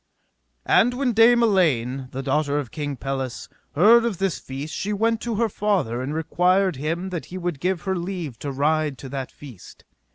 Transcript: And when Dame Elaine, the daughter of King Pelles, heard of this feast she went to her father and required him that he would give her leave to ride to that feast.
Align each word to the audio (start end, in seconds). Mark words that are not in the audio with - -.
And 0.65 0.95
when 0.95 1.13
Dame 1.13 1.43
Elaine, 1.43 2.09
the 2.11 2.23
daughter 2.23 2.57
of 2.57 2.71
King 2.71 2.95
Pelles, 2.97 3.47
heard 3.75 4.03
of 4.03 4.17
this 4.17 4.39
feast 4.39 4.73
she 4.73 4.91
went 4.91 5.21
to 5.21 5.35
her 5.35 5.47
father 5.47 6.01
and 6.01 6.11
required 6.11 6.77
him 6.77 7.11
that 7.11 7.25
he 7.25 7.37
would 7.37 7.59
give 7.59 7.81
her 7.83 7.95
leave 7.95 8.39
to 8.39 8.51
ride 8.51 8.97
to 8.97 9.09
that 9.09 9.31
feast. 9.31 9.85